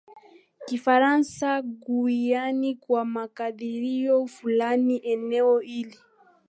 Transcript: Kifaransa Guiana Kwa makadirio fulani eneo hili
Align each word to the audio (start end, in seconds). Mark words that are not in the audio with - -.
Kifaransa 0.65 1.61
Guiana 1.61 2.73
Kwa 2.79 3.05
makadirio 3.05 4.27
fulani 4.27 4.97
eneo 5.03 5.59
hili 5.59 5.99